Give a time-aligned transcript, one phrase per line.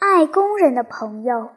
[0.00, 1.50] 爱工人的朋友。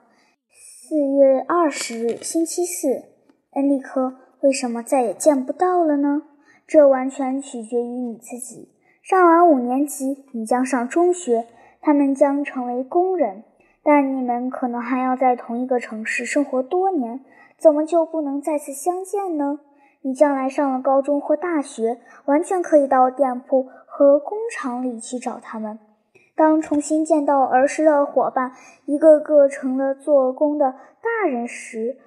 [0.52, 3.06] 四月二十日，星期四。
[3.54, 6.24] 恩利科，为什么再也见不到了呢？
[6.68, 8.68] 这完全取决于你自己。
[9.02, 11.48] 上完五年级，你将上中学，
[11.80, 13.46] 他们将成为工人，
[13.82, 17.22] 但你们可能还要在同一个城市生活多年，
[17.58, 19.62] 怎么就不能再次相见呢？
[20.02, 25.80] 你将来上了高中或大学，完全可以到店铺和工厂里去找他们。
[26.36, 28.52] 当重新见到儿时的伙伴，
[28.86, 31.98] 一个个成了做工的大人时，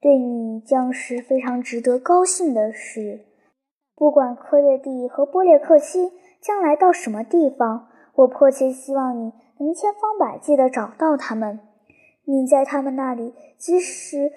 [0.00, 3.26] 对你将是非常值得高兴的事。
[3.96, 11.58] 不管科列蒂和波列克西将来到什么地方，我迫切希望你能千方百计地找到他们。
[12.24, 14.30] 你在他们那里，即使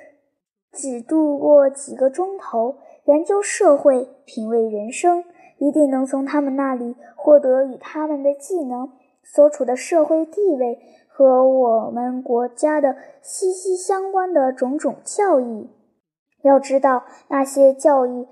[0.71, 5.23] 只度过几个钟头，研究社会、品味人生，
[5.57, 8.91] 一定能从他们那里获得与他们的技能。
[9.23, 15.69] 所处的社会地位和我们国家的息息相关的种种教义，
[16.43, 18.27] 要知道那些教义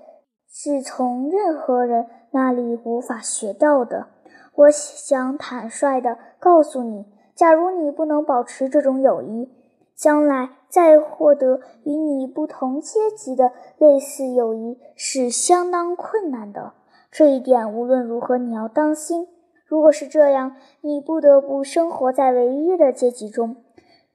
[0.50, 4.08] 是从任何人那里无法学到的。
[4.54, 9.52] 我想坦率地告诉你，假如你不能保持这种友谊，
[9.94, 16.72] 将来再获得与你不同阶级的类似友谊是相当困难的。
[17.10, 19.28] 这一点无论如何你要当心。
[19.68, 23.56] 如果是这样，你不得不生活在唯一的阶级中，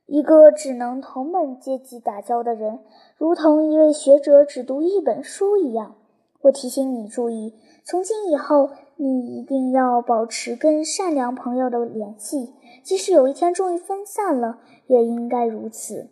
[0.07, 2.79] 一个只能同本阶级打交的人，
[3.17, 5.95] 如同一位学者只读一本书一样。
[6.41, 7.53] 我提醒你注意，
[7.85, 16.09] 从今以后，你一定要保持跟善良朋友的联系，即使有一天终于分散了，也应该如此。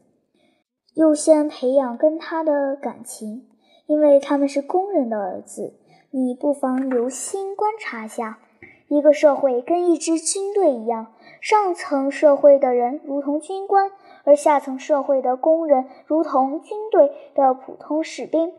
[0.94, 3.47] 优先培养跟他的感情，
[3.88, 5.73] 因为他们是工人的儿子。
[6.12, 8.38] 你不妨留心观察下。
[8.92, 13.89] 一个社会跟一支军队一样，上层社会的人如同军官，
[14.25, 18.52] 而下层社会的工人如同军队的普通士兵。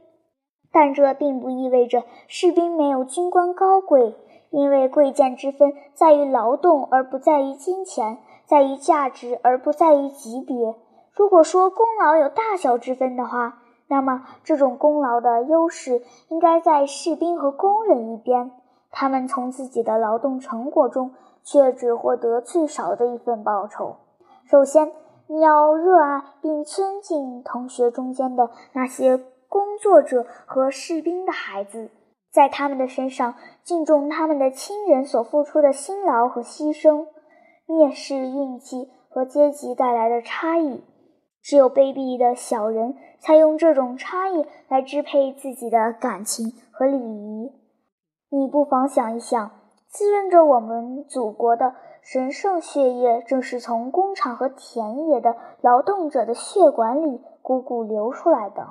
[0.72, 4.14] 但这并不意味着士兵没有军官高贵，
[4.48, 8.16] 因为贵贱之分在于劳动而不在于金钱，
[8.46, 10.74] 在于价值而不在于级别。
[11.12, 16.00] 如果说功劳有大小之分的话，那么这种功劳的优势
[16.30, 18.50] 应该在士兵和工人一边。
[18.92, 23.96] 他们从自己的劳动成果中却只获得最少的一份报酬。
[24.44, 24.92] 首先，
[25.26, 29.16] 你要热爱并尊敬同学中间的那些
[29.48, 31.90] 工作者和士兵的孩子，
[32.30, 37.06] 在他们的身上敬重他们的亲人所付出的辛劳和牺牲，
[37.66, 40.84] 蔑视运气和阶级带来的差异。
[41.42, 47.61] 只有卑鄙的小人才用这种差异来支配自己的感情和礼仪。
[48.34, 49.50] 你不妨想一想，
[49.90, 58.68] 滋润着我们祖国的神圣血液，正是从工厂和田野的劳动者的血管里汩汩流出来的。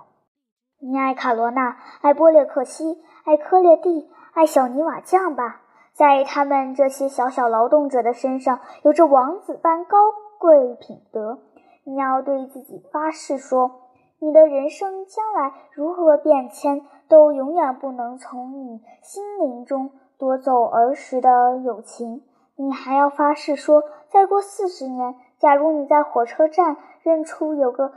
[0.79, 5.61] 你爱卡罗娜，爱波列克西，爱科列蒂，爱小泥瓦匠吧？
[5.93, 9.97] 在他们这些小小劳动者的身上，有着王子般高
[10.39, 11.37] 贵品德。
[11.83, 13.80] 你要对自己发誓说。
[14.23, 19.89] 你的人生将来如何变迁，都永远不能从你心灵中
[20.19, 22.21] 夺走儿时的友情。
[22.55, 27.93] 你还要发誓说，再过四十年，假如你在火车站认出有个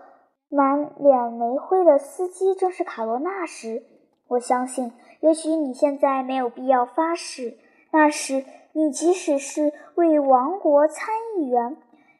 [0.48, 3.82] 满脸煤灰的司机正是卡罗娜时，
[4.28, 7.58] 我相信，也许你现在没有必要发誓。
[7.91, 11.76] 那时，你即使是为王国参议员，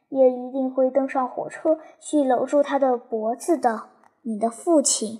[0.09, 3.94] 也一定会登上火车去搂住他的脖子的。
[4.27, 5.19] 你的父亲。